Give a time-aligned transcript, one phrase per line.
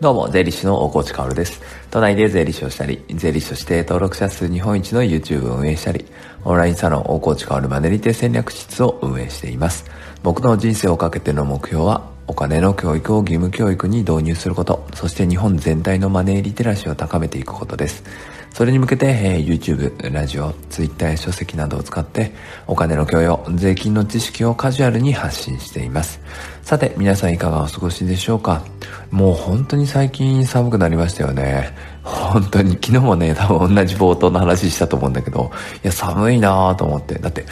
[0.00, 1.60] どうも、税理士の大河内かおるです。
[1.90, 6.06] 都内で税理士をしたり、税理士として登録者数日本一の YouTube を運営したり、
[6.44, 9.86] オンラインサロン大河内かおるマネリテ戦略室を運営しています。
[10.22, 18.04] 僕の人生をかけての目標は、お金の教育を義務教育に導入すること、そして日本全体のマネーリテラシーを高めていくことです。
[18.52, 22.32] それに向けて、えー、YouTube、ラジオ、Twitter 書籍などを使って、
[22.66, 26.20] お金の教養、税金の知識をカジュアルに発信しています。
[26.62, 28.64] さて、皆さんいかがお過ごしでしょうか？
[29.10, 31.72] もう本当に最近寒くなりましたよね。
[32.02, 35.50] 本当に、昨日もね、多分同じ冒頭の話したと思うんだけど、
[35.84, 37.14] いや、寒いなぁと思って。
[37.14, 37.44] だって、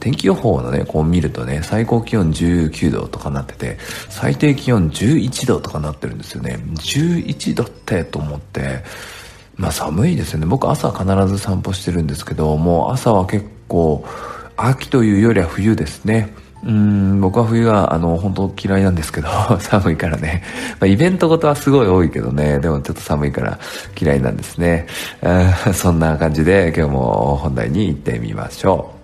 [0.00, 6.58] 天気予報のね、こう見るとね、最高気温19度とかなってて、最低気温11度とかなってるんですよね。
[6.74, 8.84] 11度ってと思って、
[9.56, 10.46] まあ寒いですよね。
[10.46, 14.04] 僕朝必ず散歩してるんですけど、もう朝は結構、
[14.56, 16.34] 秋というよりは冬ですね。
[16.64, 19.28] うん、僕は冬は、あの、本当嫌いなんですけど、
[19.60, 20.42] 寒いからね。
[20.80, 23.58] まあ、イベントごとはすごい多いけどね、でもちょっと寒いから
[24.00, 24.86] 嫌いなんですね。
[25.72, 28.95] そんな感じで今日も本題に行ってみましょう。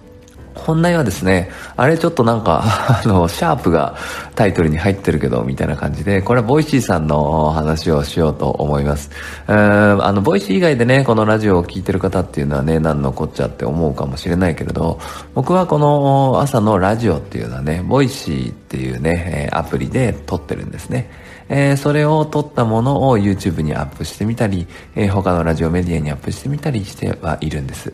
[0.63, 2.63] 本題はですね、あれちょっとなんか、
[3.05, 3.95] あの、シャープが
[4.35, 9.11] タイトルに入ってるけど、みたいな感じで、これはボイシーさんの話をしようと思います。
[9.49, 14.99] えー、あの、ボイシー以外でね、このラジオを聴いてる方っていうのはね、何のこっちゃって思うかもしれないけれど、
[15.35, 21.22] 僕はこの朝のラジオっていうのはね、ボイシーっていうね、アプリで撮ってるんですね。
[21.49, 27.93] えー、それを撮ったものを YouTube にアップしてみたり、えー、他のラジオメディアにアップしてみたりしてはいるんです。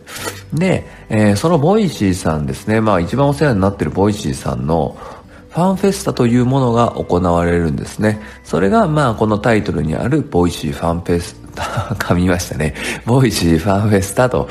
[0.53, 4.97] で、えー、そのボイシーさんですね、まあ一番お世話になってるボイシーさんの
[5.51, 8.21] ファンフェスタというものが行われるんですね。
[8.45, 12.75] それが、まあ、このタイトルにある、ボイシーファンフェスタ、噛みましたね。
[13.07, 14.49] ボイシーファンフェスタと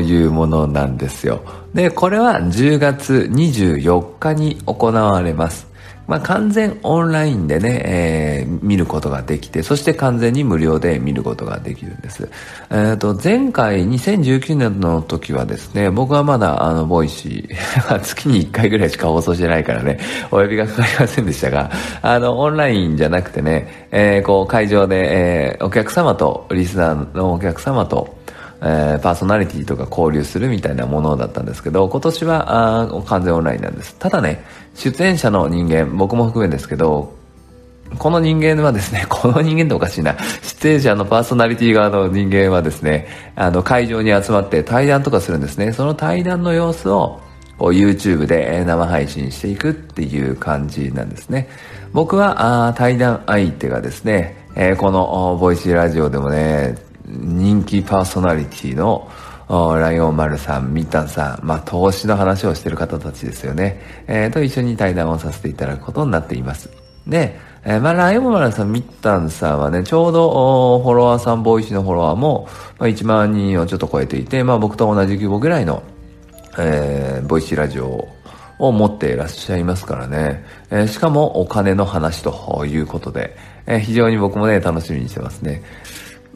[0.00, 1.40] いうものなんですよ。
[1.74, 5.66] で、これは10月24日に行われます。
[6.06, 12.28] まあ、完全オンラインでね、えー、見ることができて、そして完全に無料で見ることができるんです。
[12.70, 19.98] えっ、ー、と、前回2019年の時はですね、僕はまだあの、ボイシー、 月に1回ぐらいしか放送してないからね、
[20.30, 21.70] お呼びがかかりませんでしたが、
[22.02, 28.23] あの、オンラインじゃなくてね、えー、こう、会場で、えー、お客様と、リスナーのお客様と、
[28.66, 33.94] えー、パーソナリティとか交流するみたいなものだったんですけど、今年はあ完全オンラインなんです。
[33.98, 34.42] ただね、
[34.74, 37.14] 出演者の人間、僕も含めですけど、
[37.98, 40.16] この人間はですね、 この人間っておかしいな。
[40.42, 45.72] 出演者のパーソナリティ側の人間はですね、あの、会場に集まって対談とかするんですね。
[45.72, 47.20] その対談の様子を、
[47.58, 51.48] こう YouTube で生配信していくっていう感じなんですね。
[51.92, 56.74] 僕は、あ対談相手がですね、えー、このボイシーラジオでもね、
[57.06, 59.10] 人気パーソナリティの
[59.48, 63.80] ライオン丸さん、ミッタンさん、まあ、投資の話をしている方たちですよね。
[64.06, 66.70] えー、と一緒に対談をさせていただくことになっています。
[67.06, 72.48] で、えー、まあ、ライオン丸さん、ミッタンさんはね、ちょうど、フォロワーさん、ボイシのフォロワーも、
[72.78, 75.82] まあ、1万人をちょっと超えていて、まあ、僕と同じ規模ぐらいの、
[76.58, 78.08] えー、ボイシーラジオ
[78.58, 80.44] を持っていらっしゃいますからね。
[80.70, 83.36] えー、しかも、お金の話ということで、
[83.66, 85.62] えー、非常に僕もね、楽しみにしてますね。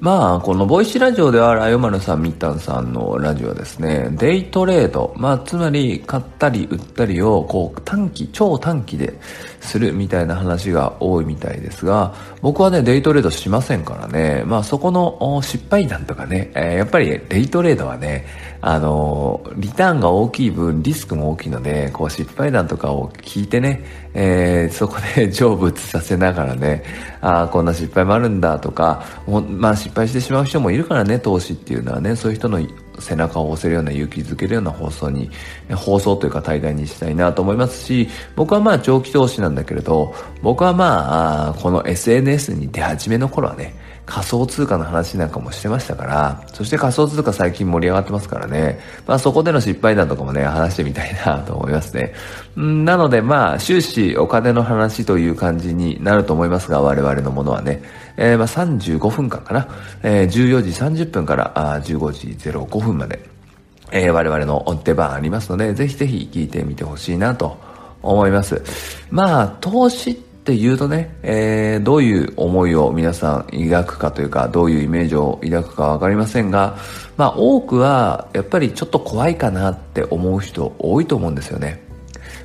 [0.01, 9.19] まあ、このボイシラジオでは、ライオマルさん、ミッタンさんのラジオはですね、デイトレード、まあ、つまり、買ったり売ったりを、こう、短期、超短期で
[9.61, 18.25] するみたいな話が多いみたいですが、僕はね、デイトレードしませんからね、まあ、そこの失敗談とかね、えー、やっぱりデイトレードはね、
[18.61, 26.83] あの、リターンが大きい分、リスクも大きいので、こう、失敗談とかを聞いてね、えー、そこで 成仏させながらね、
[27.21, 29.05] ああ、こんな失敗もあるんだとか、
[29.49, 32.61] まあ、失敗してしまう人もいるからね、投資っていうのはね、そういう人の
[32.99, 35.31] 背中を押せるような勇気づけるような放送に、
[35.75, 43.75] 放送というか対談にしたいなと思いますし、僕はまあ長期投資なんだけれど、僕はまあ、この SNS に出始めの頃はね、
[44.09, 52.15] 仮想通貨の話なんかもしてましたから、そして仮想通貨最近盛り上がってますからね、まあそこでの失敗談とかもね、話してみたいなと思いますね。
[52.59, 57.83] んなのでまあ終始お金の話という感じになると思いますが、我々のものはね、
[58.17, 59.69] えー、まあ35分間かな、
[60.03, 63.21] えー、14時30分からあ15時05分まで、
[63.93, 67.59] えー、我々の出番ありますので、ぜひぜひ聞いてみてほしいなと
[68.03, 68.63] 思います。
[69.11, 76.79] まあ、投資ってって言うとね、えー、どういう思いを皆さん抱くかというか、どういうイメージを抱くかわかりませんが、
[77.19, 81.83] まあ多くはやっぱりちょっと怖いかなって思う人多いと思うんですよね。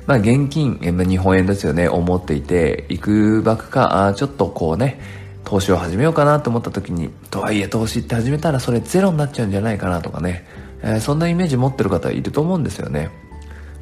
[0.06, 5.00] まあ現金、日本円ですよね、思っていて、いくばくか、あちょっとこうね、
[5.44, 10.46] 投資を始めようかなと思った時に、とはいえ投資って始めたらそれゼロになっちゃうんじゃないかなとかね、
[10.82, 13.08] えー、そんなイメージ持ってる方いると思うんですよね。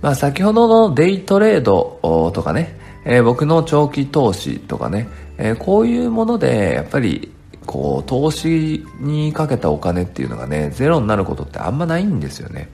[0.00, 5.08] まあ先ほどのデイトレードとかね、えー、僕の長期投資とかね、
[5.38, 7.32] えー、こういうもので、やっぱり、
[7.66, 12.68] こう、投資にかけたお金っていうのがね、ゼロになることってあんまないんですよね。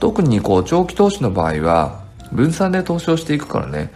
[0.00, 3.90] 特にこう、長期投資の場合は、分散で投資をしていくからね、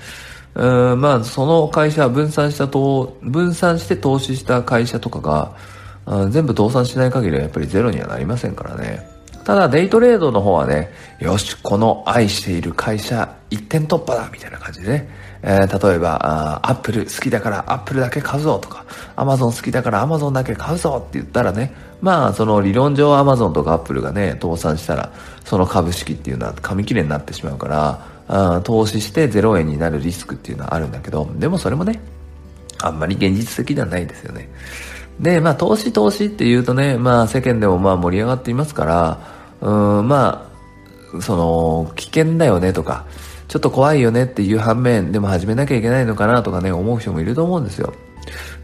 [0.54, 9.06] うん、まあ、その会社、分散したと、分散して投資した会社とかが、全部倒産しない限りはやっぱりゼロにはなりませんからね。
[9.44, 15.08] ただ、デイトレードの方はね、よし、この愛している会社、一点突破だみたいな感じでね。
[15.42, 18.84] えー、例えば、アップル好きだからアップルだけ買うぞとか、
[19.16, 21.72] アマゾン好きだからアマゾンだけ買うぞって言ったらね、
[22.02, 25.12] まあ、その理論上アマゾンとかアップルがね、倒産したら、
[25.44, 32.00] その株式っていうのは紙切れになってしまうから、あ投資して0円になるリスクっていうのはあるんだけど、でもそれもね、
[32.82, 34.48] あんまり現実的ではないですよね。
[35.20, 39.20] で、まあ、投資投資って言うとね、まあ、世間でもまあ盛り上がっていますから、
[39.60, 40.50] うん、ま
[41.14, 43.04] あ、その、危険だよねとか、
[43.46, 47.92] ちょっと怖いよねっていう反面、でも始めなきゃいけないのかなとかね、思う人もいると思うんですよ。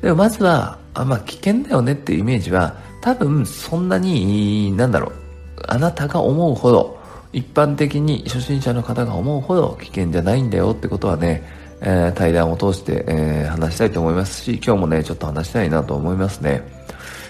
[0.00, 5.12] でもまずは、あまあ、危険だよねっていうイメージは、多分そんなに、なんだろう、
[5.68, 6.98] あなたが思うほど、
[7.32, 16.62] 一般的に初心者の方が思うほど危険じゃないんだよってことはね、えー、対談を通して、えー、話したいと思いますし、今日もね、ちょっと話したいなと思いますね。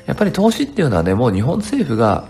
[0.06, 2.28] やっぱり投資っていうのはね、もう日本政府が、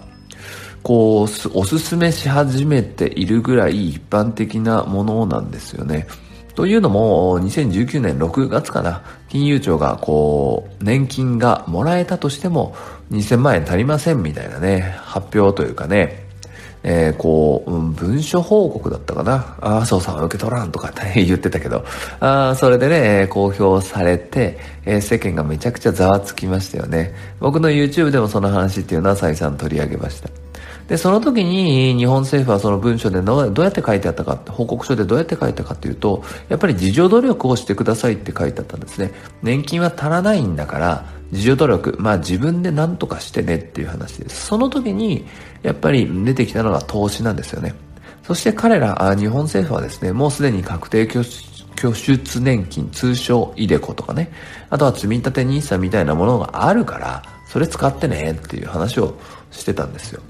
[0.82, 6.06] こう、おすすめし始めているぐらい一般的なものなんですよね。
[6.54, 12.74] というのも、2019年6月かな、金融庁がこう、年金がもらえたとしても
[13.10, 16.25] 2000万円足りませんみたいなね、発表というかね、
[16.88, 19.56] えー、こう、うん、文書報告だったかな。
[19.60, 21.84] ああ、そうさん受け取らんとか言ってたけど、
[22.20, 27.12] あそれでね、公表されて、えー、世間がめちゃくちゃざわつきましたよね。
[27.40, 30.45] 僕の YouTube でもその話っていうのは再三取り上げました。
[30.88, 39.12] で、その時に日本政府はその文書でどうやって書いてあったか、報告書でどうやって書いたかっていうと、やっぱり自助努力をしてくださいって書いてあったんですね。
[39.42, 44.46] 年金は足らないんだから、自助努力、まあ自分で何とかしてねっていう話です。
[44.46, 45.26] その時に、
[45.62, 47.74] やっぱり出てきたのが投資なんですよね。
[48.22, 54.30] そして彼ら、日本政府はですね、もうすでに確定拠出年金、通称イデコとかね、
[54.70, 59.14] あとは積立 NISA みたいなものがあるから、それ使ってねっていう話を
[59.50, 60.22] してたんですよ。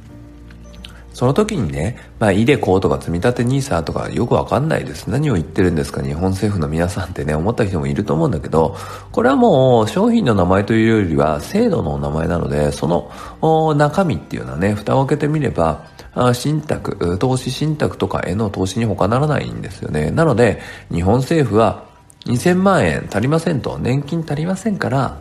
[1.16, 5.08] その時にね、まあ、イデコとか積み立て NISA とかよくわかんないです。
[5.08, 8.76] 何を言ってるんですか日本政府の皆さんってね、思った人もいると思うんだけど、
[9.12, 15.86] これはもう商品の名前というよりは制度の名前なので、その中身っていうのはね、蓋を開けてみれば、
[16.34, 20.10] 信託、投資信託とかへの投資に他ならないんですよね。
[20.10, 20.60] なので、
[20.92, 21.86] 日本政府は
[22.26, 25.16] 2000万円足りませんと、年金足りませんから、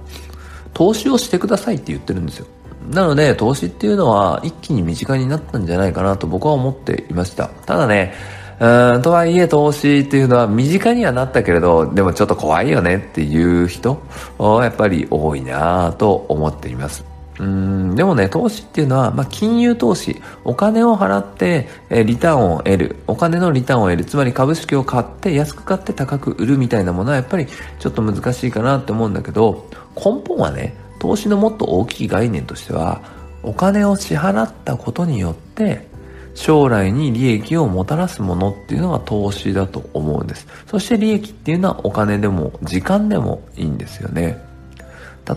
[0.73, 2.47] 投資をしてくださいって言ってるんですよ。
[2.89, 7.47] なので、投資っていうのは一気に身近になったんじゃないかなと僕は思っていました。
[7.47, 8.13] ただね、
[8.59, 14.01] うん、とはいえ投資っていうのは身近にはなったけれど、でもちょっと怖いよねっていう人、
[14.39, 17.15] やっぱり多いなと思っています。
[17.37, 27.47] うんでもね、投資っていうのは、まあ、金融投資、お金を払って、えリターンを得る、お金のリターンを得る、つまり株式を買って、安く買って高く売るみたいなものはやっぱり
[27.79, 29.67] ちょっと難しいかなって思うんだけど、
[29.97, 30.75] 根本はね、
[31.05, 32.99] 投資のもっと大きい概念としては、
[33.43, 35.87] お金を支払ったことによって、
[36.33, 40.47] 将来に利益をもたらすものっていうのが投資だと思うんです。
[40.65, 44.43] そして利益っていうのはお金でも時間でもいいんですよね。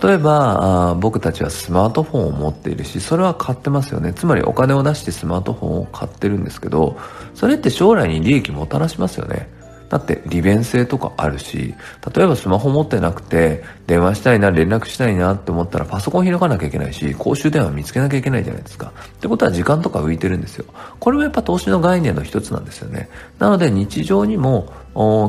[0.03, 4.15] 例えば僕たちはスマートフォンを持っているし、それは買ってますよね。
[4.15, 6.97] つまりお金を出してスマートフォンを買ってるんですけど、
[7.35, 9.51] それって将来に利益もたらしますよね。
[9.89, 11.75] だって利便性とかあるし、
[12.15, 18.93] 例えばスマホ持ってなくて、電話したいな、連絡したいなって思ったらパソコン開かなきゃいけないし、公衆電話見つけなきゃいけないじゃないですか。
[19.07, 20.67] ってことは時間とか浮いてるんですよ。
[21.01, 23.09] これもやっぱ投資の概念の一つなんですよね。
[23.39, 24.73] なので日常にも、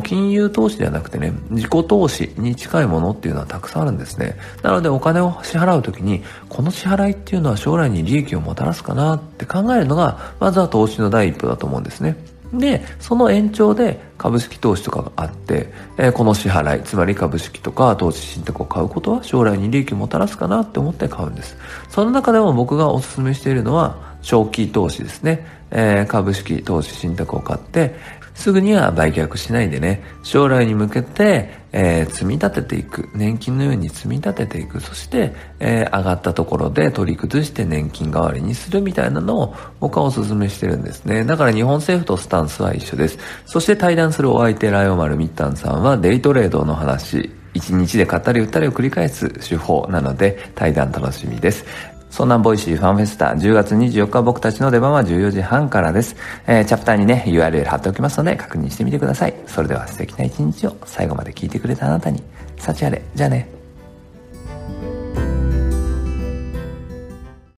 [0.04, 4.36] 金融投資ではなくてね、自己投資に近いものっていうのはたくさんあるんですね。
[4.64, 12.18] なのでお金を支払うときに、この支払いっていうのは将来に利益をもたらすかなって考えるのが、まずは投資の第一歩だと思うんですね。
[12.54, 21.58] で、その延長で株式投資とかがあって、えー、この支払い、つまり株式とか投資信託を買うことは将来に利益をもたらすかなって思って買うんです。
[21.90, 25.46] その中でも僕がおすすめしているのは、長期投資ですね。
[25.72, 27.96] えー、株式投資信託を買って、
[28.34, 33.10] すぐには売却しないでね、将来に向けて、えー、積み立てていく。
[33.14, 34.80] 年金のように積み立てていく。
[34.80, 41.24] そして、えー、上がったところで取り崩して年金代わりにするみたいなのを僕はお勧めしてるんですね。
[41.26, 43.20] だから日本政府とスタンスは一緒です。
[43.46, 51.66] そして対談するお相手ライオマルミッタンさんはデイトレードの話、一日で買ったり売ったりを繰り返す手法なので対談楽しみです。
[52.10, 56.16] そんなボイシーファンフェスタ10月24日僕たちの出番は14時半からです。
[56.48, 59.36] えー、チャプターにね、URL 貼っておきますので確認してみてください。
[59.46, 62.22] それでは素敵な一日を最後まで聞いてくれたあなたに、
[62.58, 63.02] 幸あれ。
[63.16, 63.59] じゃあね。